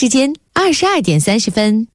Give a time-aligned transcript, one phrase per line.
[0.00, 1.86] 时间二十二点三十分。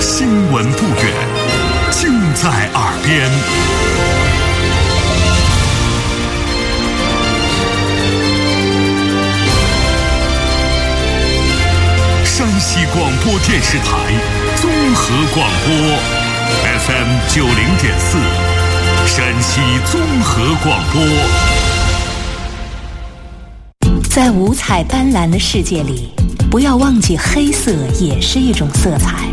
[0.00, 1.12] 新闻不远，
[1.90, 3.28] 尽在耳边。
[12.24, 14.14] 山西广播电视台
[14.54, 15.74] 综合广播
[16.78, 18.18] ，FM 九零点四，
[19.06, 19.60] 山西
[19.90, 21.00] 综合广播。
[24.10, 26.10] 在五彩斑斓的世界里，
[26.50, 29.28] 不要忘记黑色也是一种色彩。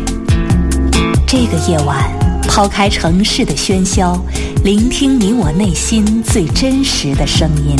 [1.26, 2.08] 这个夜晚，
[2.48, 4.16] 抛开城市的喧嚣，
[4.62, 7.76] 聆听你我内心最真实的声音。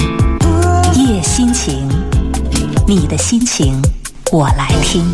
[0.94, 1.88] 夜心情，
[2.88, 3.80] 你的心情，
[4.32, 5.04] 我来听。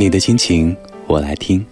[0.00, 0.74] 你的心情，
[1.06, 1.62] 我来听。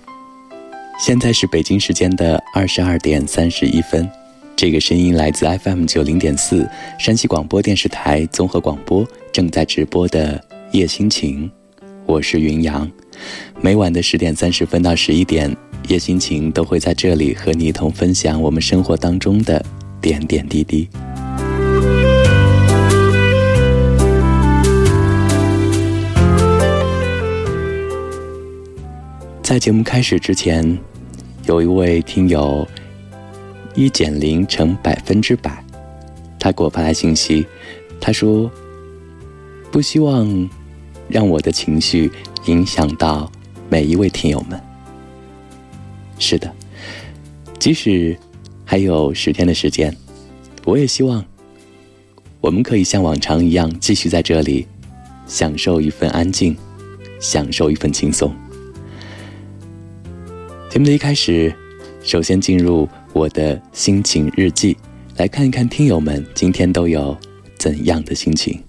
[1.00, 4.06] 现在是北京时间的二十二点三十一分，
[4.54, 10.38] 这个声音来自 FM 九零点四山西广播电视台综合广播正在直播的
[10.72, 11.50] 夜心情，
[12.04, 12.86] 我是云阳。
[13.62, 15.56] 每晚的十点三十分到十一点，
[15.88, 19.64] 夜心情都会在这里和你一同分享我们生活当中的
[20.02, 20.86] 点点滴滴。
[29.48, 30.78] 在节目开始之前，
[31.46, 32.68] 有一位听友
[33.74, 35.64] 一减零乘百分之百，
[36.38, 37.46] 他给我发来信息，
[37.98, 38.50] 他说
[39.72, 40.50] ：“不希望
[41.08, 42.12] 让我的情绪
[42.44, 43.32] 影响到
[43.70, 44.60] 每一位听友们。”
[46.20, 46.54] 是的，
[47.58, 48.14] 即使
[48.66, 49.96] 还有十天的时间，
[50.66, 51.24] 我也希望
[52.42, 54.66] 我们可以像往常一样，继续在这里
[55.26, 56.54] 享受一份安静，
[57.18, 58.30] 享受一份轻松。
[60.70, 61.54] 节目的一开始，
[62.02, 64.76] 首先进入我的心情日记，
[65.16, 67.16] 来看一看听友们今天都有
[67.58, 68.62] 怎样的心情。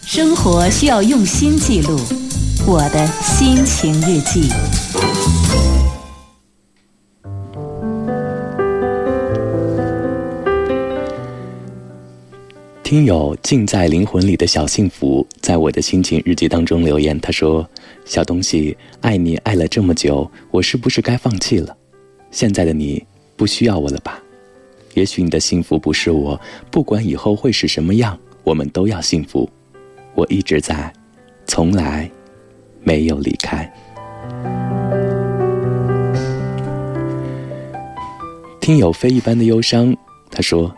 [0.00, 2.00] 生活需要用心记录，
[2.66, 4.48] 我的心情日记。
[12.92, 17.66] 听友尽在灵魂里的小幸福，在我的心情日记当中留言，他说
[18.04, 21.74] ：“小东西，爱你爱了这么久，我是不是该放弃了？
[22.30, 23.02] 现在的你
[23.34, 24.22] 不需要我了吧？
[24.92, 26.38] 也许你的幸福不是我，
[26.70, 29.48] 不管以后会是什么样，我们都要幸福。
[30.14, 30.92] 我一直在，
[31.46, 32.10] 从来
[32.82, 33.72] 没有离开。”
[38.60, 39.96] 听友非一般的忧伤，
[40.30, 40.70] 他说。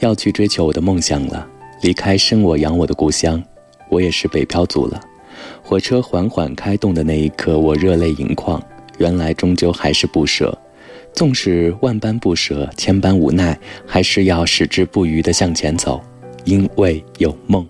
[0.00, 1.46] 要去追求我的梦想了，
[1.82, 3.42] 离开生我养我的故乡，
[3.88, 5.00] 我也是北漂族了。
[5.62, 8.62] 火车缓缓开动的那一刻，我热泪盈眶。
[8.98, 10.56] 原来终究还是不舍，
[11.12, 16.00] 纵使万般不舍，千般无奈，还是要矢志不渝地向前走，
[16.44, 17.66] 因为有梦。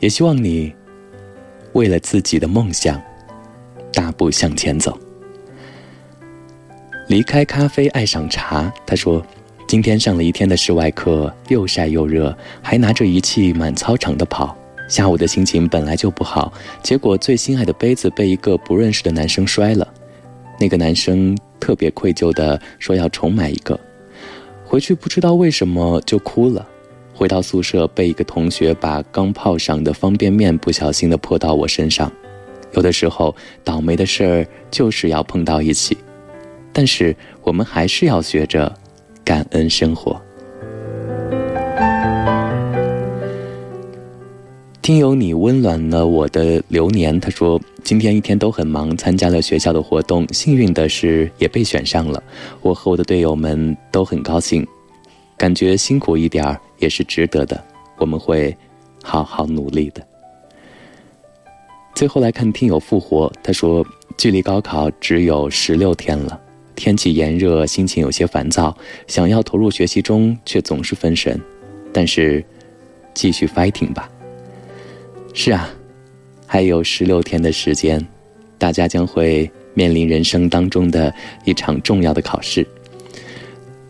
[0.00, 0.74] 也希望你
[1.72, 3.00] 为了自己的梦想，
[3.92, 4.98] 大步向前走。
[7.08, 8.72] 离开咖啡，爱上茶。
[8.86, 9.24] 他说。
[9.66, 14.56] 今天上了一天的室外课，又晒又热，还拿着仪器满操场的跑。
[14.88, 16.52] 下午的心情本来就不好，
[16.82, 19.88] 结果最心爱的杯子被一个不认识的男生摔了。
[20.60, 23.78] 那个男生特别愧疚地说要重买一个。
[24.64, 26.64] 回去不知道为什么就哭了。
[27.14, 32.12] 回到宿舍，被一个同学把刚泡上的方便面不小心的泼到我身上。
[32.74, 35.96] 有的时候，倒霉的事儿就是要碰到一起，
[36.72, 38.72] 但是我们还是要学着。
[39.24, 40.20] 感恩生活。
[44.82, 47.18] 听友你温暖了我的流年。
[47.18, 52.22] 他说今天一天都很忙，参加了学校的活动，幸运的是也被选上了。
[52.60, 54.66] 我和我的队友们都很高兴，
[55.38, 57.64] 感觉辛苦一点儿也是值得的。
[57.96, 58.54] 我们会
[59.02, 60.06] 好好努力的。
[61.94, 63.82] 最后来看听友复活，他说
[64.18, 66.38] 距离高考只有十六天了。
[66.76, 68.76] 天气炎热，心情有些烦躁，
[69.06, 71.40] 想要投入学习中，却总是分神。
[71.92, 72.44] 但是，
[73.14, 74.10] 继续 fighting 吧。
[75.32, 75.68] 是啊，
[76.46, 78.04] 还有十六天的时间，
[78.58, 81.12] 大家将会面临人生当中的
[81.44, 82.66] 一场重要的考试。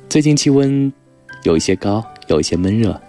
[0.08, 0.92] 最近气温
[1.42, 3.00] 有一些高，有一些闷热，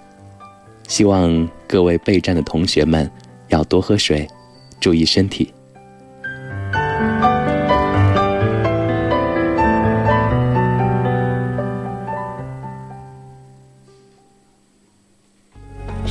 [0.88, 3.10] 希望各位备战的同学们
[3.50, 4.28] 要多喝水，
[4.80, 5.54] 注意身体。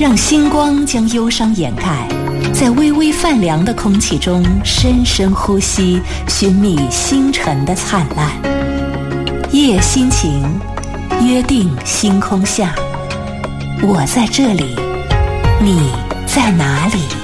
[0.05, 2.07] 让星光将忧伤掩盖，
[2.53, 5.99] 在微微泛凉的空气中深深呼吸，
[6.29, 8.31] 寻觅星辰的灿烂。
[9.51, 10.45] 夜心情，
[11.23, 12.75] 约定星空下，
[13.81, 14.77] 我在这里，
[15.63, 15.91] 你
[16.27, 17.24] 在哪里？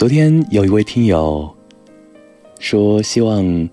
[0.00, 1.54] 昨天有一位听友
[2.58, 3.68] 说，希望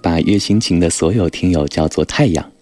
[0.00, 2.52] 把月心情的所有听友叫做太阳，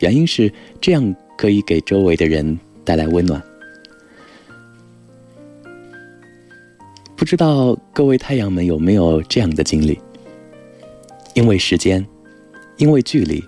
[0.00, 0.50] 原因是
[0.80, 3.42] 这样可以给周围的人带来温暖。
[7.14, 10.00] 不知道各位太阳们有没有这样的经历？
[11.34, 12.02] 因为时间，
[12.78, 13.44] 因为距离，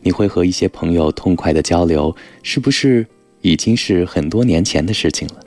[0.00, 3.06] 你会和一些朋友痛快的交流，是不是
[3.42, 5.44] 已经是很多年前的事情了？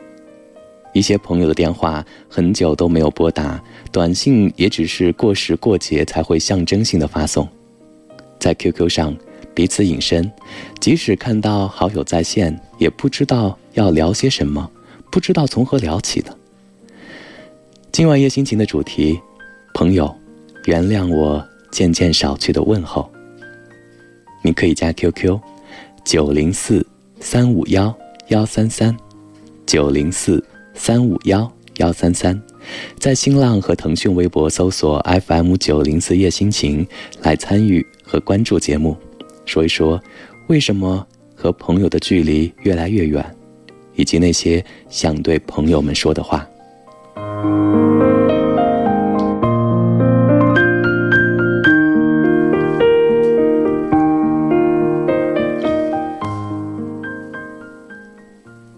[0.97, 7.47] 一些朋友的电话很久都没有拨打，短信也只是过时过节才会象征性的发送。
[8.39, 9.15] 在 QQ 上
[9.53, 10.31] 彼此隐身，
[10.79, 14.67] 即使看到好友在线，也不知道要聊些什么，
[15.11, 16.35] 不知道从何聊起的。
[17.91, 19.19] 今晚夜心情的主题，
[19.75, 20.11] 朋友，
[20.65, 23.07] 原谅我渐渐少去的问候。
[24.43, 25.39] 你可以加 QQ，
[26.03, 26.83] 九零四
[27.19, 27.95] 三五幺
[28.29, 28.97] 幺三三，
[29.67, 30.43] 九零四。
[30.77, 32.39] 三五幺幺三三，
[32.97, 36.87] 在新浪和腾讯微博搜索 FM 九零四夜心情
[37.21, 38.95] 来参与和关注节目，
[39.45, 40.01] 说一说
[40.47, 43.35] 为什么和朋友的距离越来越远，
[43.95, 46.47] 以及那些想对朋友们说的话。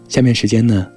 [0.08, 0.88] 下面时间呢？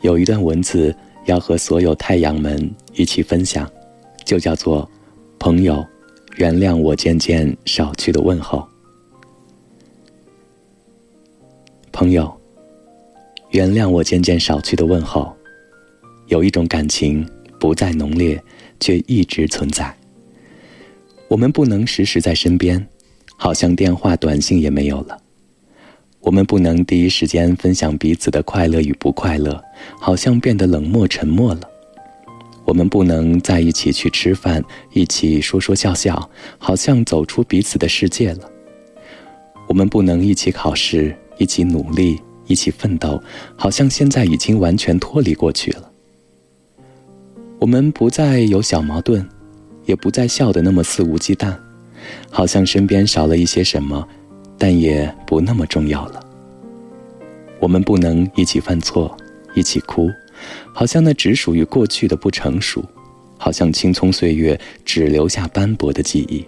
[0.00, 0.94] 有一段文字
[1.26, 3.70] 要和所有太阳们一起分享，
[4.24, 4.88] 就叫做
[5.38, 5.84] “朋友，
[6.36, 8.66] 原谅我渐渐少去的问候。”
[11.90, 12.32] 朋友，
[13.50, 15.34] 原谅我渐渐少去的问候。
[16.28, 17.26] 有一种感情
[17.58, 18.40] 不再浓烈，
[18.78, 19.92] 却一直存在。
[21.26, 22.86] 我们不能时时在身边，
[23.36, 25.20] 好像电话、短信也没有了。
[26.20, 29.62] 我们不能第一时间分享彼此的快乐与不快乐，
[30.00, 31.60] 好像变得冷漠沉默了。
[32.64, 34.62] 我们不能在一起去吃饭，
[34.92, 36.28] 一起说说笑笑，
[36.58, 38.50] 好像走出彼此的世界了。
[39.68, 43.22] 我们不能一起考试，一起努力，一起奋斗，
[43.56, 45.90] 好像现在已经完全脱离过去了。
[47.58, 49.26] 我们不再有小矛盾，
[49.86, 51.56] 也不再笑得那么肆无忌惮，
[52.30, 54.06] 好像身边少了一些什么。
[54.58, 56.20] 但也不那么重要了。
[57.60, 59.16] 我们不能一起犯错，
[59.54, 60.10] 一起哭，
[60.72, 62.84] 好像那只属于过去的不成熟，
[63.36, 66.44] 好像青葱岁月只留下斑驳的记忆。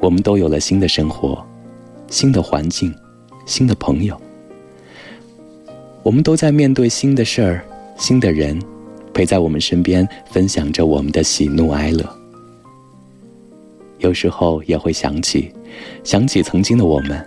[0.00, 1.44] 我们都有了新的生活，
[2.08, 2.94] 新的环境，
[3.44, 4.20] 新的朋友。
[6.02, 7.64] 我们都在面对新的事儿，
[7.98, 8.60] 新的人，
[9.12, 12.15] 陪在我们身边，分享着我们的喜怒哀乐。
[13.98, 15.52] 有时候也会想起，
[16.04, 17.24] 想起曾经的我们。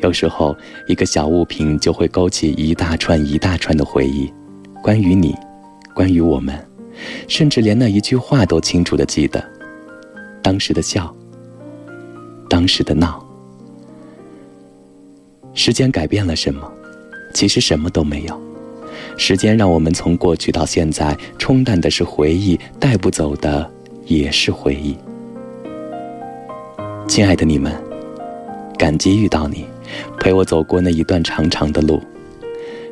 [0.00, 0.56] 有时候
[0.86, 4.32] 一个小物品就会勾起一大串一大串的回忆，
[4.82, 5.36] 关于你，
[5.94, 6.58] 关于我们，
[7.28, 9.44] 甚至连那一句话都清楚的记得。
[10.42, 11.14] 当时的笑，
[12.48, 13.22] 当时的闹。
[15.52, 16.66] 时间改变了什么？
[17.34, 18.40] 其实什么都没有。
[19.18, 23.70] 时间让我们从过去到现在，冲淡的是回忆，带不走的
[24.06, 24.96] 也是回忆。
[27.10, 27.74] 亲爱的你们，
[28.78, 29.64] 感激遇到你，
[30.20, 32.00] 陪我走过那一段长长的路。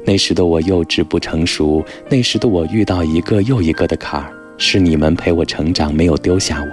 [0.04, 6.68] 那时的我幼稚不成熟，那时的我遇到一个又一个的坎儿，是你们陪我成长，没有丢下我。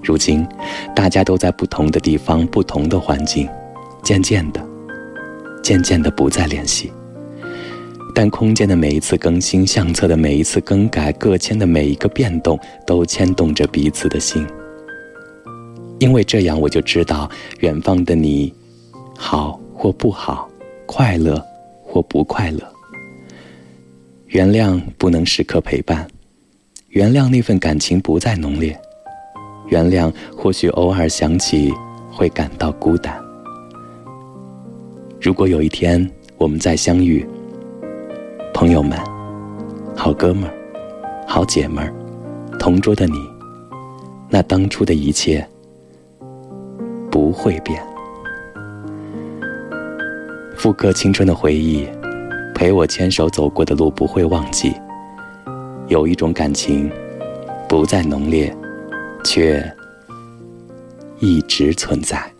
[0.00, 0.46] 如今，
[0.94, 3.48] 大家都在不同的地方，不同的环境，
[4.04, 4.64] 渐渐的，
[5.60, 6.92] 渐渐的不再联系。
[8.14, 14.46] 但空间的每一次更新，相册的每一次更改，个签的每一个变动，都牵动着彼此的心。
[16.02, 17.30] 因为这样，我就知道
[17.60, 18.52] 远方的你，
[19.16, 20.48] 好或不好，
[20.84, 21.40] 快乐
[21.80, 22.58] 或不快乐。
[24.26, 26.04] 原谅不能时刻陪伴，
[26.88, 28.76] 原谅那份感情不再浓烈，
[29.68, 31.72] 原谅或许偶尔想起
[32.10, 33.16] 会感到孤单。
[35.20, 37.24] 如果有一天我们再相遇，
[38.52, 38.98] 朋友们，
[39.96, 40.54] 好哥们儿，
[41.28, 41.94] 好姐们儿，
[42.58, 43.18] 同桌的你，
[44.28, 45.46] 那当初的一切。
[47.12, 47.80] 不会变。
[50.56, 51.86] 复刻青春的回忆，
[52.54, 54.72] 陪我牵手走过的路不会忘记。
[55.88, 56.90] 有一种感情，
[57.68, 58.56] 不再浓烈，
[59.24, 59.62] 却
[61.18, 62.31] 一直存在。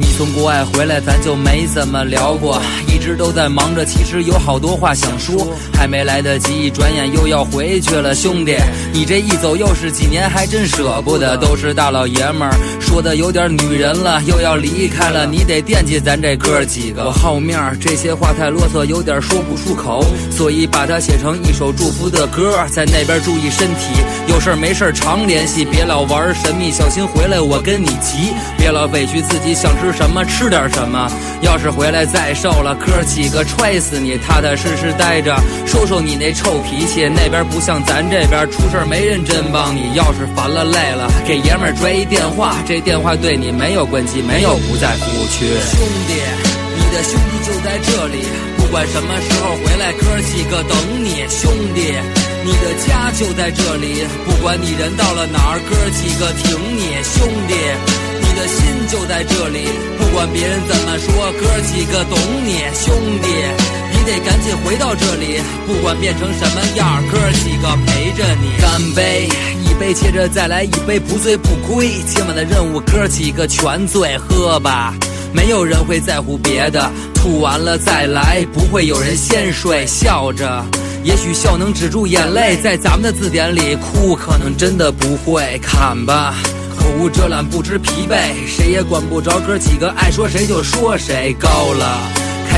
[0.00, 8.14] 你从国外回来，咱就没怎么聊过，一直都在忙着，其实有好多话想说，还没来得及，转眼又要回去了。
[8.14, 8.56] 兄弟，
[8.94, 11.36] 你这一走又是几年，还真舍不得。
[11.36, 17.04] 都是大老爷们儿，说的有点女人了，又要离开了，你得惦记咱这哥几个。
[17.04, 22.58] 我好面儿，这些话太啰嗦，有点说不出口，所以把它写成一首祝福的歌。
[22.70, 28.32] 在那边注意身体，有事儿没事儿常联系，别老玩神秘，小心回来我跟你急。
[28.58, 30.24] 别老委屈自己，想吃什么。
[30.24, 31.10] 吃点什么？
[31.42, 34.16] 要是回来再瘦了，哥几个踹死你！
[34.18, 35.34] 踏踏实实待着，
[35.66, 37.08] 说说你那臭脾气。
[37.08, 39.92] 那边不像咱这边，出事没人真帮你。
[39.94, 45.46] 要是烦了累了，给爷们儿拽一电话，这电话对你没有关机，没有不在服务区。
[45.72, 46.14] 兄弟，
[46.76, 48.24] 你的兄弟就在这里，
[48.56, 51.24] 不管什么时候回来，哥几个等你。
[51.28, 51.96] 兄弟，
[52.44, 57.02] 你的家就在这里，不管你人到了哪儿，哥几个挺你。
[57.02, 57.99] 兄弟。
[58.40, 59.68] 的心就在这里，
[59.98, 63.28] 不管别人怎么说，哥几个懂你，兄弟，
[63.92, 68.58] 你得赶紧回到这里，不管变成什么样，哥几个陪着你。
[68.58, 69.28] 干杯，
[69.68, 71.90] 一杯接着再来一杯，不醉不归。
[72.06, 74.94] 今晚的任务，哥几个全醉，喝吧，
[75.34, 79.86] 没有人会在乎别的，吐完了再来，不会有人先睡。
[79.86, 80.64] 笑着，
[81.04, 85.60] 也许笑能止住眼泪，在咱们的字典里，哭可能真的不会。
[85.62, 86.34] 看吧。
[86.80, 89.38] 口无遮拦，不知疲惫，谁也管不着。
[89.40, 91.98] 哥几个爱说谁就说谁高了，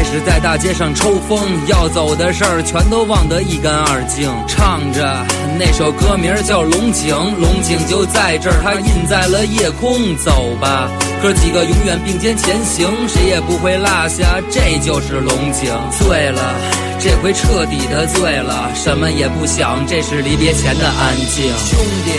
[0.03, 4.29] 开始在大街上抽风，要走的事儿全都忘得一干二净。
[4.49, 5.25] 唱着
[5.57, 10.17] 那首歌名叫《龙井》，龙井就在这儿，它印在了夜空。
[10.17, 10.91] 走吧，
[11.23, 14.43] 哥几个永远并肩前行，谁也不会落下。
[14.51, 15.71] 这就是龙井。
[15.95, 16.51] 醉了，
[16.99, 21.47] 这回彻底的醉了，什么也不想，这是离别前的安静。
[21.63, 22.11] 兄弟。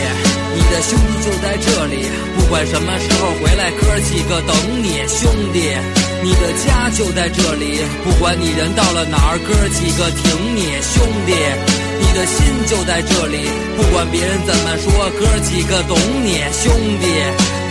[0.55, 5.03] 你的兄弟就在这里，不管什么时候回来，哥几个等你。
[5.05, 5.75] 兄弟，
[6.23, 10.79] 你的家就在这里，不管你人到了哪儿，哥几个挺你。
[10.79, 11.35] 兄弟，
[11.99, 13.43] 你的心就在这里，
[13.75, 16.39] 不管别人怎么说，哥几个懂你。
[16.55, 17.07] 兄弟，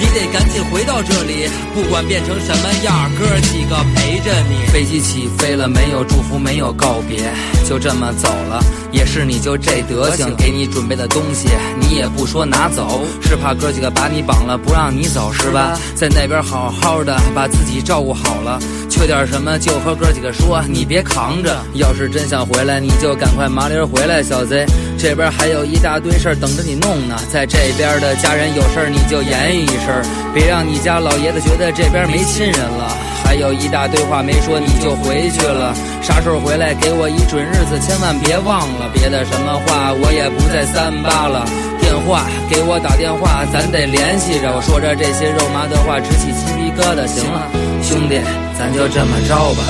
[0.02, 4.66] 你得赶紧回到这里，不管变成什么样，哥几个陪着你。
[4.72, 7.32] 飞机起飞了，没有祝福，没有告别，
[7.68, 8.60] 就这么走了。
[8.90, 11.48] 也是你就这德行，给你准备的东西
[11.80, 15.78] 你也不说拿走，是怕哥几个把你绑了不让你走是吧？
[15.94, 18.58] 在那边好好的把自己照顾好了，
[18.90, 21.56] 缺点什么就和哥几个说，你别扛着。
[21.74, 24.66] 要是真想回来，你就赶快麻利回来，小贼。
[24.98, 27.16] 这边还有一大堆事儿等着你弄呢。
[27.32, 29.91] 在这边的家人有事儿你就言语一声，
[30.32, 32.96] 别让你家老爷子觉得这边没亲人了。
[33.24, 35.74] 还有一大堆话没说，你就回去了。
[36.02, 38.90] 啥时候回来给我一准日子，千万别忘了。
[38.92, 41.48] 别的什么话我也不再三八了。
[41.80, 44.52] 电话给我打电话，咱得联系着。
[44.52, 47.06] 我说着这些肉麻的话，直起鸡皮疙瘩。
[47.06, 47.48] 行了，
[47.82, 48.20] 兄弟，
[48.58, 49.60] 咱就这么着吧。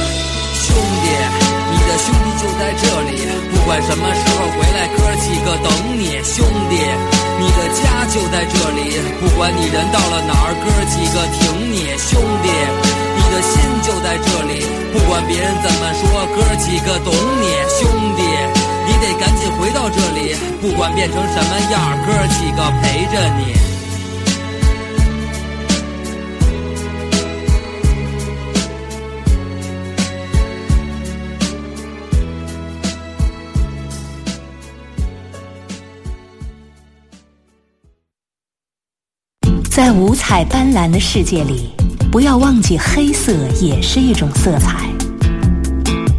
[0.59, 1.07] 兄弟，
[1.71, 6.19] 你的兄弟就在这里，不管什么时候回来，哥几个等你。
[6.23, 6.83] 兄弟，
[7.43, 11.91] 你的家就在这里，不管你人到了哪儿，哥几个挺你。
[11.99, 12.47] 兄弟。
[13.17, 18.23] 你的心就在这里，不管别人怎么说，哥几个懂你，兄弟，
[18.87, 23.82] 你得赶紧回到这里，不管变成什么样，哥几个陪着你。
[39.75, 41.71] 在五彩斑斓的世界里。
[42.11, 44.87] 不要忘记，黑色也是一种色彩。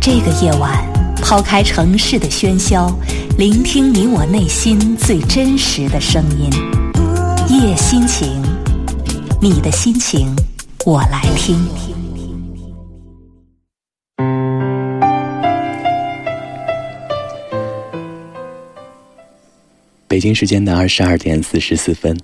[0.01, 0.83] 这个夜晚，
[1.21, 2.91] 抛开城市的喧嚣，
[3.37, 6.49] 聆听你我内心最真实的声音。
[7.47, 8.41] 夜心情，
[9.39, 10.35] 你的心情，
[10.83, 11.63] 我来听。
[20.07, 22.17] 北京时间的二十二点四十四分。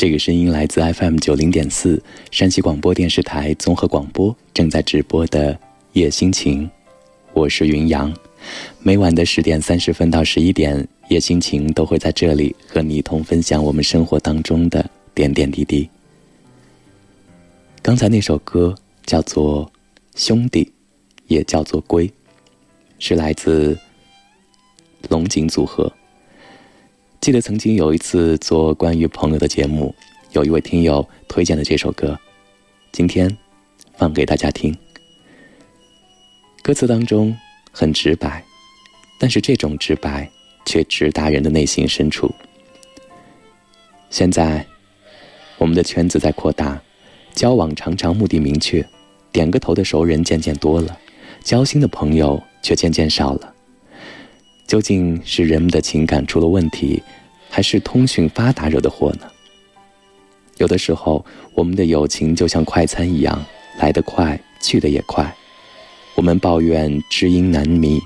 [0.00, 5.60] 这个声音来自 FM 九零点四山西广播电视台综合广播正在直播的
[5.92, 6.70] 夜心情，
[7.34, 8.10] 我是云阳。
[8.78, 15.86] 每晚的十点三十分到十一点，夜心情都会在这里和你一同分享我们生活当中的点点滴滴。
[17.82, 19.66] 刚才那首歌叫做
[20.14, 20.64] 《兄弟》，
[21.26, 22.08] 也叫做《归》，
[22.98, 23.78] 是来自
[25.10, 25.92] 龙井组合。
[27.20, 29.94] 记得曾经有一次做关于朋友的节目，
[30.32, 32.18] 有一位听友推荐了这首歌，
[32.92, 33.30] 今天
[33.94, 34.74] 放给大家听。
[36.62, 37.36] 歌词当中
[37.70, 38.42] 很直白，
[39.18, 40.30] 但是这种直白
[40.64, 42.34] 却直达人的内心深处。
[44.08, 44.66] 现在，
[45.58, 46.80] 我们的圈子在扩大，
[47.34, 48.82] 交往常常目的明确，
[49.30, 50.98] 点个头的熟人渐渐多了，
[51.44, 53.54] 交心的朋友却渐渐少了。
[54.70, 57.02] 究竟是人们的情感出了问题，
[57.48, 59.26] 还是通讯发达惹的祸呢？
[60.58, 63.44] 有的时候，我们的友情就像快餐一样，
[63.80, 65.34] 来得快，去得也快。
[66.14, 68.00] 我们抱怨知音难觅，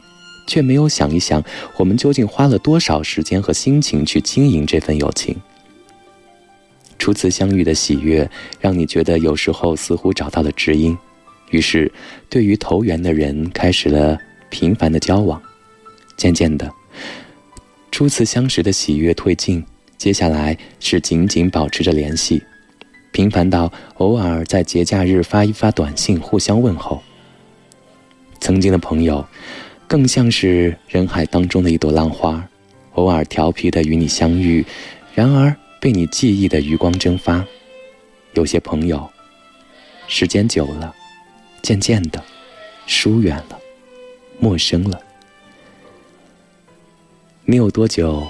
[0.47, 1.45] 却没有想一想，
[1.77, 5.37] 我们究竟花了多少时间和心情去经营这份友情。
[6.99, 8.27] 初次相遇的喜悦，
[8.59, 10.97] 让你觉得有时候似乎找到了知音，
[11.51, 11.93] 于是，
[12.31, 14.19] 对于投缘的人开始了
[14.49, 15.39] 频繁的交往。
[16.17, 16.71] 渐渐的，
[17.91, 19.65] 初次相识的喜悦褪尽，
[19.97, 22.43] 接下来是紧紧保持着联系，
[23.13, 27.03] 频繁到偶尔在节假日发一发短信互相问候。
[28.41, 29.27] 曾经的朋友，
[29.87, 32.47] 更像是人海当中的一朵浪花，
[32.93, 34.65] 偶尔调皮的与你相遇，
[35.15, 35.55] 然而。
[35.81, 37.45] 被你记忆的余光蒸发，
[38.33, 39.07] 有些朋友，
[40.09, 40.95] 时间久了，
[41.61, 42.25] 渐渐的
[42.87, 43.59] 疏远了，
[44.41, 44.99] 陌生了。
[47.47, 48.27] 你有多久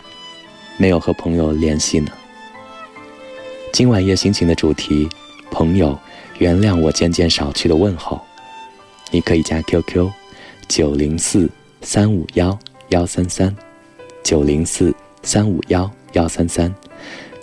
[0.76, 2.11] 没有和朋友联系呢？
[3.73, 5.09] 今晚夜心情的主题，
[5.52, 5.97] 朋友，
[6.40, 8.21] 原谅我渐渐少去的问候。
[9.12, 10.11] 你可以加 QQ，
[10.66, 11.49] 九零四
[11.80, 13.54] 三五幺幺三三，
[14.25, 14.92] 九零四
[15.23, 16.75] 三五幺幺三三。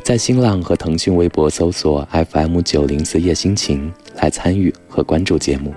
[0.04, 5.74] 在新浪和腾讯微博搜索 FM 九零四夜心情来参与和关注节目，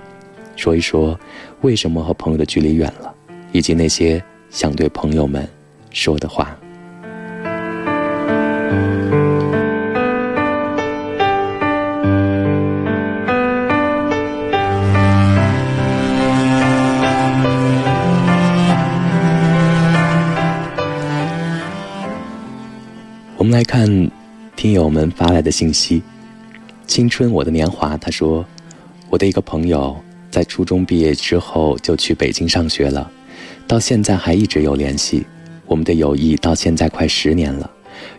[0.56, 1.16] 说一说
[1.60, 3.14] 为什么和朋友的距离远了，
[3.52, 4.20] 以及那些
[4.50, 5.48] 想对朋友们
[5.94, 6.54] 说的话。
[23.38, 24.10] 我们来看。
[24.56, 26.02] 听友们发来的信息
[26.86, 28.42] ：“青春我的年华。”他说
[29.10, 29.94] ：“我的一个朋友
[30.30, 33.10] 在初中毕业之后就去北京上学了，
[33.66, 35.26] 到现在还一直有联系。
[35.74, 37.68] 我们的友谊到现在快十年了。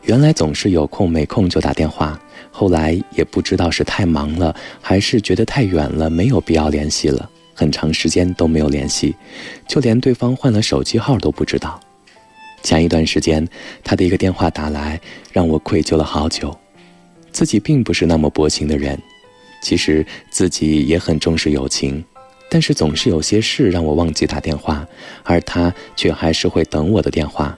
[0.04, 2.20] 原来总是有空没空就打电话，
[2.52, 7.30] 后来也不知道是太忙了，还是觉得太远了，没有必要联系了。
[7.54, 9.16] 很长时间都没有联系，
[9.70, 11.80] 就连对方换了手机号都不知道。”
[12.62, 13.48] 前一段时间，
[13.86, 15.00] 他的一个电话打来，
[15.32, 16.54] 让我愧疚了好久。
[17.32, 19.02] 自己并不是那么薄情的人，
[19.62, 22.04] 其实自己也很重视友情，
[22.50, 24.88] 但是总是有些事让我忘记打电话，
[25.24, 27.58] 而他却还是会等我的电话，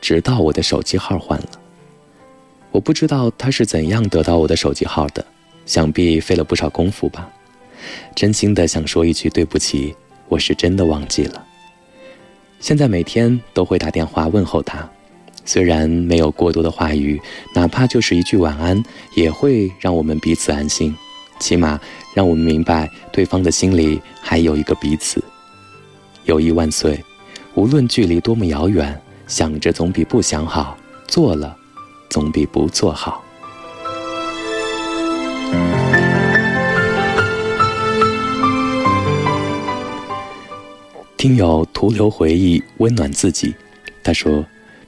[0.00, 1.48] 直到我的手机号换了。
[2.72, 5.24] 我不知道他是怎样得到我的手机号的，
[5.64, 7.30] 想必费了不少功夫吧。
[8.14, 9.94] 真心的想说一句对不起，
[10.28, 11.44] 我是真的忘记了。
[12.58, 14.88] 现在每天都会打电话问候他，
[15.44, 17.20] 虽然没有过多的话语，
[17.54, 18.82] 哪怕就是一句晚安，
[19.14, 20.94] 也会让我们彼此安心，
[21.38, 21.78] 起码
[22.14, 25.22] 让我们明白对方的心里还有一个彼此。
[26.24, 27.02] 友谊万岁，
[27.54, 31.56] 无论距离多么遥远，想着总比不想好，做了
[32.08, 33.22] 总比不做好。
[41.16, 43.54] 听友徒留回忆，温暖自己。
[44.04, 44.44] 他说：“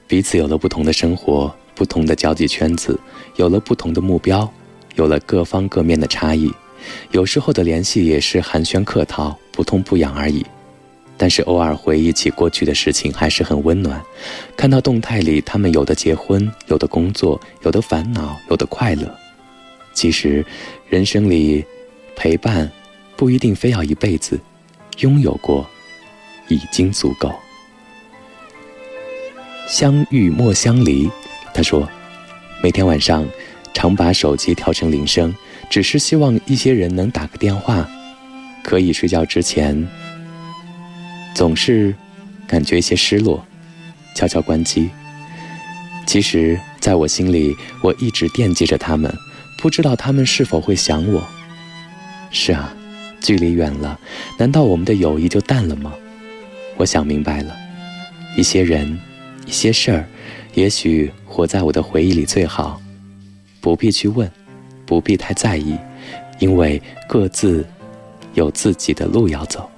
[0.07, 2.97] 彼此有了不同的生活，不同的交际圈子，
[3.35, 4.49] 有了不同的目标，
[4.99, 6.51] 有了各方各面的差异。
[7.11, 10.45] 有时候的联系也是寒暄客套，不痛不痒而已。
[11.17, 14.01] 但是偶尔回忆起过去的事情，还是很温暖。
[14.57, 19.09] 看到动态里，他们有的结婚，有的工作，有的烦恼，有的快乐。
[19.93, 20.45] 其实，
[20.89, 21.63] 人生里，
[22.15, 22.69] 陪伴
[23.15, 24.37] 不一定非要一辈子，
[24.99, 25.65] 拥有过。”
[26.51, 27.31] 已经足够。
[29.67, 31.07] 相遇莫相离，
[31.53, 31.87] 他说，
[32.63, 33.23] 每天晚上
[33.73, 35.33] 常把手机调成铃声，
[35.69, 37.87] 只是希望一些人能打个电话。
[38.63, 39.87] 可以睡觉之前，
[41.33, 41.95] 总是
[42.45, 43.43] 感觉一些失落，
[44.13, 44.89] 悄悄关机。
[46.05, 49.13] 其实，在我心里，我一直惦记着他们，
[49.57, 51.25] 不知道他们是否会想我。
[52.31, 52.73] 是啊，
[53.21, 53.99] 距离远了，
[54.37, 55.93] 难道我们的友谊就淡了吗？
[56.77, 57.55] 我想明白了，
[58.35, 58.99] 一些人，
[59.45, 60.05] 一些事儿，
[60.53, 62.81] 也许活在我的回忆里最好，
[63.61, 64.29] 不必去问，
[64.85, 65.77] 不必太在意，
[66.39, 67.65] 因为各自
[68.33, 69.69] 有自己的路要走。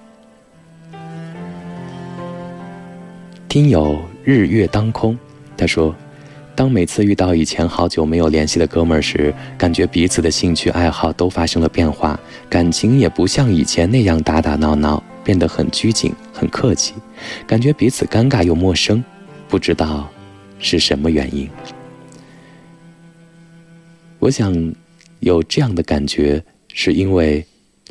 [3.48, 5.18] 听友日月当空，
[5.58, 5.94] 他说
[6.56, 12.18] ：“当每次遇到以前好久没有联系的哥们儿时，感觉彼此的兴趣爱好都发生了变化，
[12.50, 16.94] 感情也不像以前那样打打闹闹，变得很拘谨、很客气，
[17.46, 19.04] 感觉彼此尴尬又陌生，
[19.50, 20.08] 不知道
[20.58, 21.50] 是什么原因。
[24.22, 24.54] 我想，
[25.22, 27.44] 有这样的感觉，是因为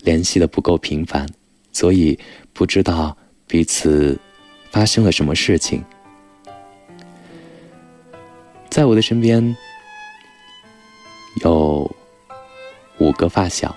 [0.04, 1.28] 联系的不够频繁，
[1.72, 2.16] 所以
[2.52, 3.16] 不知道
[3.48, 4.16] 彼此
[4.70, 5.84] 发生了什么事情。
[8.70, 9.56] 在我的身边
[11.42, 11.90] 有
[12.98, 13.74] 五个发小，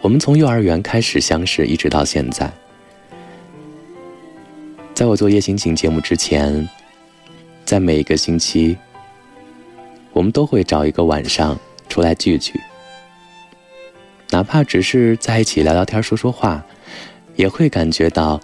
[0.00, 2.52] 我们从幼儿园开始相识，一直到现在。
[4.92, 6.68] 在我做夜心情节目之前，
[7.64, 8.76] 在每一个星期，
[10.12, 12.60] 我们都会找一个晚上出来聚聚，
[14.30, 16.64] 哪怕只是在一起聊聊天、说说话，
[17.36, 18.40] 也会感觉到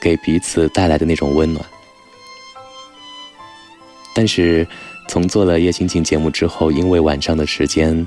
[0.00, 1.64] 给彼此带来的那种温暖。
[4.14, 4.66] 但是，
[5.08, 8.06] 从做了夜心情节目之后，因为晚上的时间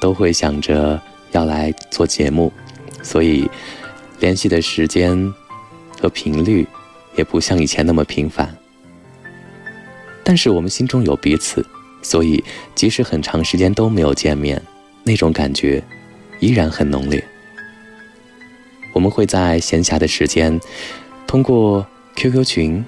[0.00, 1.00] 都会想着
[1.32, 2.52] 要来做节目，
[3.02, 3.48] 所以
[4.20, 5.32] 联系的时间
[6.00, 6.66] 和频率
[7.16, 8.54] 也不像以前那么频繁。
[10.28, 11.64] 但是我们心中有彼此，
[12.02, 14.62] 所以即使很长时间都没有见面，
[15.02, 15.82] 那种感觉
[16.38, 17.24] 依然很浓烈。
[18.92, 20.60] 我们会在闲暇的时间，
[21.26, 22.84] 通过 QQ 群，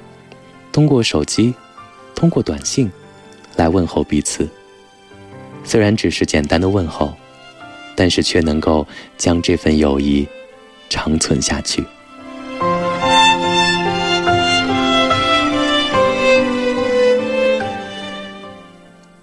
[0.70, 1.54] 通过手机。
[2.14, 2.92] 通过短信
[3.56, 4.46] 来问候彼此，
[5.64, 7.16] 虽然只是简单的问候，
[7.96, 10.28] 但是却能够将这份友谊
[10.90, 11.82] 长存下去。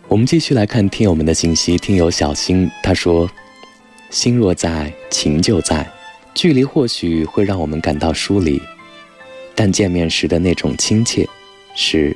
[0.10, 1.78] 我们继续来看听友们的信息。
[1.78, 3.30] 听友小新他说
[4.10, 5.86] ：“心若在，情就在，
[6.34, 8.62] 距离或许会让我们感到疏离，
[9.54, 11.28] 但见面时的那种亲切
[11.76, 12.16] 是。”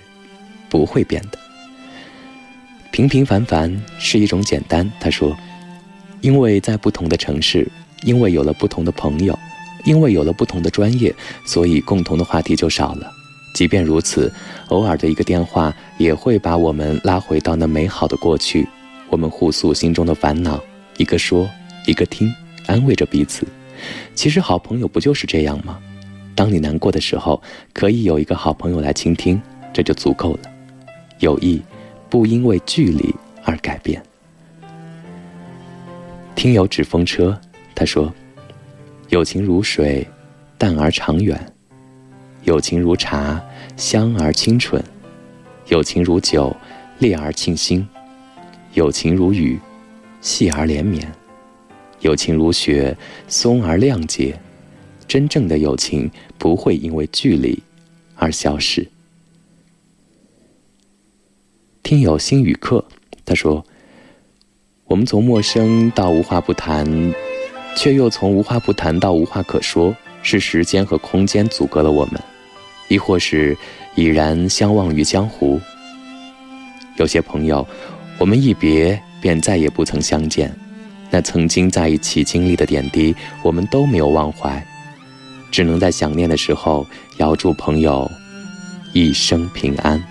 [0.69, 1.37] 不会变的。
[2.93, 4.89] 平平凡凡是一种简单。
[5.01, 5.37] 他说
[6.21, 7.69] ：“因为在不同的城市，
[8.03, 9.37] 因为有了不同的朋友，
[9.83, 11.13] 因为有了不同的专业，
[11.45, 13.11] 所以共同的话题就少了。
[13.53, 14.31] 即便如此，
[14.67, 18.67] 偶尔的一个电话也会把我们拉回到那美好的过去。
[19.09, 20.61] 我们互诉心中的烦恼，
[20.97, 21.49] 一个说，
[21.85, 22.33] 一个听，
[22.65, 23.45] 安慰着彼此。
[24.15, 25.79] 其实好朋友不就是这样吗？
[26.33, 27.41] 当你难过的时候，
[27.73, 29.41] 可以有一个好朋友来倾听，
[29.73, 30.39] 这就足够了。”
[31.19, 31.61] 友谊
[32.09, 34.01] 不因为距离而改变。
[36.35, 37.39] 听友纸风车，
[37.75, 38.11] 他说
[39.09, 40.07] ：“友情如水，
[40.57, 41.37] 淡而长远；
[42.43, 43.41] 友情如茶，
[43.77, 44.81] 香而清纯；
[45.67, 46.55] 友情如酒，
[46.99, 47.85] 烈而沁心；
[48.73, 49.59] 友情如雨，
[50.21, 51.05] 细而连绵；
[51.99, 52.95] 友情如雪，
[53.27, 54.37] 松而亮洁。
[55.07, 57.61] 真正的友情不会因为距离
[58.15, 58.87] 而消失。”
[61.83, 62.83] 听友心语课，
[63.25, 63.63] 他说
[64.85, 67.13] ：“我们从陌生到无话不谈，
[67.75, 72.21] 却又从无话不谈到无话可说，是时间和空间阻隔了我们，
[72.91, 73.57] 亦或是
[73.95, 75.57] 已然相忘于江湖？
[76.97, 77.65] 有些朋友，
[78.17, 80.53] 我们一别便再也不曾相见，
[81.09, 84.61] 那曾经在一起经历的点滴，我们都没有忘怀，
[85.49, 88.11] 只能在想念的时候，遥祝朋友
[88.91, 90.03] 一生平安。”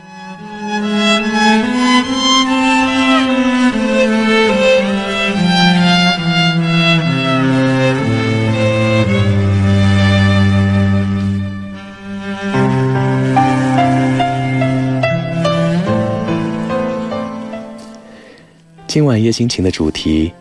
[18.91, 20.33] 今晚夜心情的主题，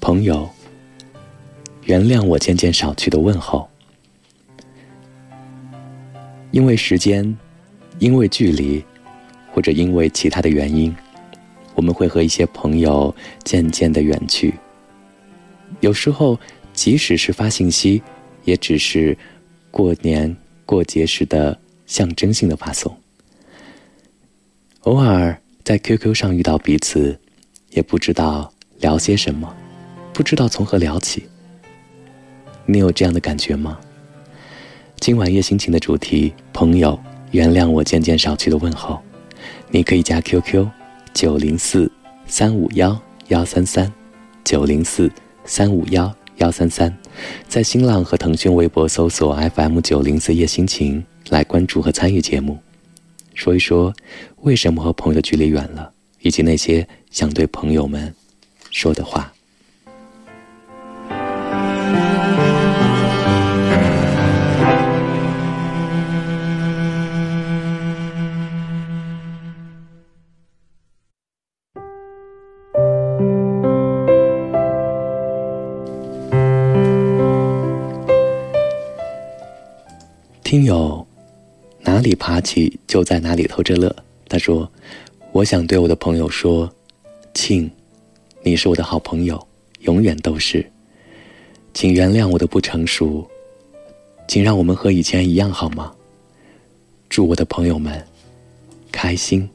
[0.00, 0.48] 朋友，
[1.84, 3.68] 原谅我渐渐少去的问候，
[6.50, 7.36] 因为时间，
[7.98, 8.82] 因为距离，
[9.52, 10.96] 或者因为其他的原因，
[11.74, 14.54] 我们会和一些朋友渐渐的远去。
[15.80, 16.40] 有时候，
[16.72, 18.02] 即使是发信息，
[18.44, 19.14] 也只是
[19.70, 20.34] 过年
[20.64, 22.96] 过节时的象征性的发送。
[24.84, 27.20] 偶尔在 QQ 上遇到彼此。
[27.72, 29.52] 也不知道聊些什么，
[30.12, 31.24] 不知道从何聊起。
[32.66, 33.78] 你有这样的感觉吗？
[35.00, 36.98] 今晚夜心情的主题，朋友，
[37.32, 39.00] 原谅我渐渐少去的问候。
[39.70, 40.68] 你可以加 QQ
[41.14, 41.90] 九零四
[42.26, 42.96] 三五幺
[43.28, 43.90] 幺三三
[44.44, 45.10] 九零四
[45.44, 46.94] 三五幺幺三三，
[47.48, 52.58] 在新浪和腾讯微博搜索 FM 九零四夜心情来关注和参与节目，
[53.34, 53.92] 说一说
[54.42, 55.91] 为什么和朋友的距离远了。
[56.22, 58.14] 以及那些想对朋友们
[58.70, 59.32] 说的话。
[80.52, 81.06] 听友
[81.80, 83.90] 哪里爬起就在哪里偷着乐。
[84.28, 84.70] 他说
[85.32, 86.70] 我想对我的朋友说，
[87.32, 87.70] 庆，
[88.42, 89.48] 你是我的好朋友，
[89.80, 90.70] 永远都是。
[91.72, 93.26] 请原谅我的不成熟，
[94.28, 95.90] 请让我们和以前一样好吗？
[97.08, 98.06] 祝我的朋友们
[98.92, 99.48] 开心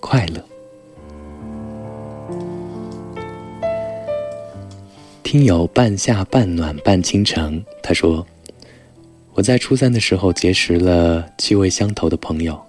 [0.00, 0.44] 快乐。”
[5.22, 8.26] 听友半夏半暖半倾城，他说
[9.34, 12.60] ：“我在初三的时候结识了气味相投的朋友，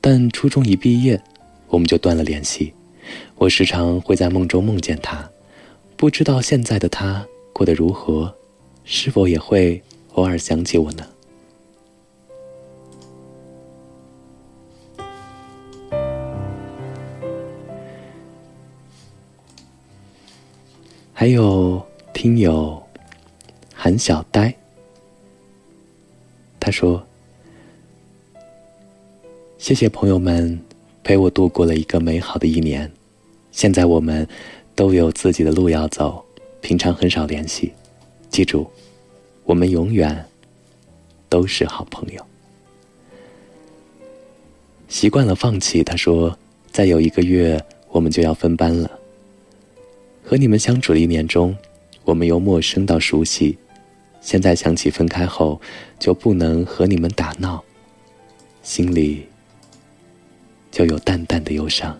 [0.00, 1.20] 但初中一毕业，
[1.68, 2.72] 我们就断了联系。
[3.36, 5.30] 我时常会在梦中梦见他，
[5.96, 8.34] 不知道现在的他过得如何，
[8.84, 9.82] 是否也会
[10.14, 11.06] 偶尔想起我呢？”
[21.12, 22.80] 还有听友
[23.74, 24.54] 韩小呆，
[26.60, 27.04] 他说
[29.66, 30.56] ：“谢谢朋友们
[31.02, 32.88] 陪我度过了一个美好的一年，
[33.50, 34.24] 现在我们
[34.76, 36.24] 都有自己的路要走，
[36.60, 37.72] 平常很少联系，
[38.30, 38.64] 记住，
[39.42, 40.24] 我们永远
[41.28, 42.24] 都是好朋友。”
[44.86, 46.38] 习惯了放弃，他说
[46.70, 48.88] ：“再有一个月，我们就要分班了。”
[50.22, 51.52] 和你们相处的一年中，
[52.04, 53.58] 我们由陌生到熟悉，
[54.20, 55.60] 现在想起分开后
[55.98, 57.60] 就不能和你们打闹，
[58.62, 59.26] 心里
[60.76, 61.96] 就有淡淡的忧伤。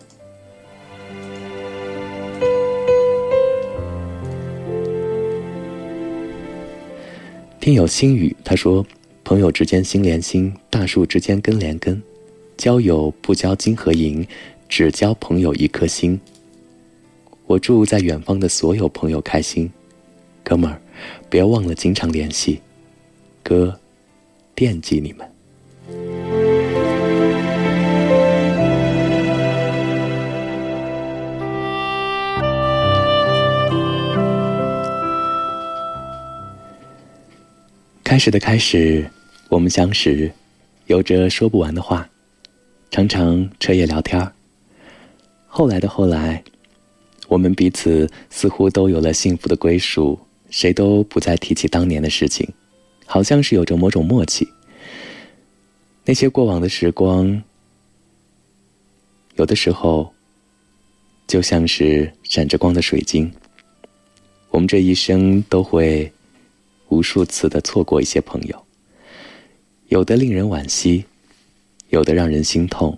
[7.59, 8.85] 听友心语他说
[9.25, 11.99] ：“朋友之间心连心，大树之间根连根，
[12.55, 14.23] 交友不交金和银，
[14.69, 16.21] 只交朋友一颗心。”
[17.47, 19.67] 我祝在远方的所有朋友开心，
[20.43, 20.79] 哥们儿，
[21.31, 22.61] 别忘了经常联系，
[23.41, 23.79] 哥，
[24.53, 25.27] 惦记你们。
[38.17, 39.07] 开始的开始，
[39.47, 40.31] 我们相识，
[40.87, 42.09] 有着说不完的话，
[42.89, 44.19] 常常彻夜聊天。
[45.45, 46.43] 后来的后来。
[47.27, 52.51] 我们彼此似乎都有了幸福的归属，谁都不再提起当年的事情，
[53.05, 54.47] 好像是有着某种默契。
[56.03, 57.43] 那些过往的时光，
[59.35, 60.11] 有的时候
[61.27, 63.31] 就像是闪着光的水晶。
[64.49, 66.11] 我们这一生都会
[66.89, 68.65] 无数次的错过一些朋友，
[69.87, 71.05] 有的令人惋惜，
[71.89, 72.97] 有的让人心痛，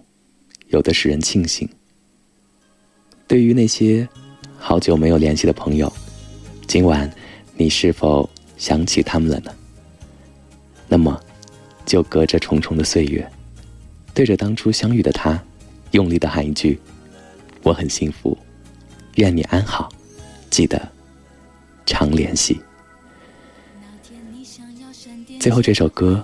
[0.67, 1.67] 有的使人庆幸。
[3.27, 4.07] 对于那些
[4.57, 5.91] 好久没有联系的朋友，
[6.67, 7.11] 今晚
[7.55, 9.51] 你是否想起他们了呢？
[10.87, 11.19] 那么，
[11.85, 13.27] 就隔着重重的岁月，
[14.13, 15.43] 对着当初相遇的他，
[15.91, 16.79] 用力的喊一句
[17.63, 18.37] ：“我很幸福，
[19.15, 19.89] 愿你安好，
[20.49, 20.91] 记得
[21.85, 22.59] 常联系。”
[25.39, 26.23] 最后这首歌，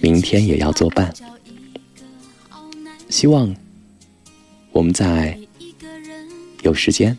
[0.00, 1.12] 明天也要作伴。
[3.08, 3.54] 希望
[4.72, 5.38] 我们在。
[6.62, 7.14] 有时间、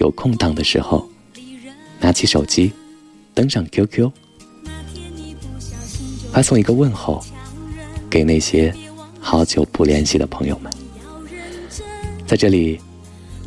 [0.00, 1.08] 有空档的时候，
[2.00, 2.72] 拿起手机，
[3.32, 4.10] 登上 QQ，
[6.32, 7.24] 发送一个问候，
[8.10, 8.74] 给那些
[9.20, 10.72] 好久不联系的朋友们。
[12.26, 12.80] 在这里，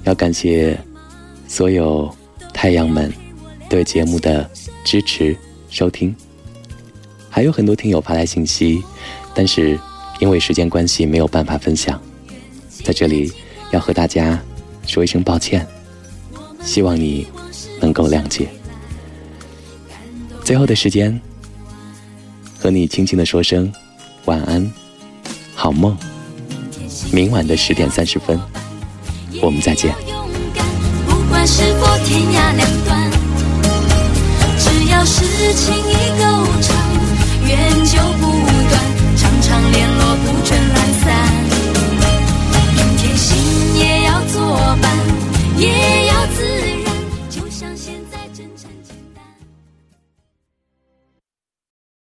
[0.06, 0.80] 要感谢
[1.50, 2.10] 所有
[2.54, 3.12] 太阳们
[3.69, 4.50] 对节目的
[4.86, 5.36] 支持、
[5.69, 6.15] 收听。
[7.34, 8.84] 还有很多听友发来信息，
[9.34, 9.80] 但是
[10.19, 12.00] 因为时间关系没有办法分享。
[12.84, 13.34] 在这里，
[13.72, 14.39] 要和大家。
[14.86, 15.65] 说一声抱歉，
[16.62, 17.26] 希望你
[17.80, 18.50] 能够谅解。
[20.43, 21.19] 最后的时间，
[22.60, 23.72] 和你轻轻的说声
[24.26, 24.69] 晚安，
[25.56, 25.98] 好梦。
[27.13, 28.38] 明晚的十点三十分，
[29.41, 29.96] 我们再见。
[31.08, 33.12] 不管是否天涯两端，
[34.60, 36.22] 只要是情。
[37.53, 38.31] 缘就不
[38.69, 38.73] 断，
[39.15, 41.05] 常常联络不准，懒散，
[42.97, 44.85] 天心也要作伴，
[45.57, 46.52] 也要自。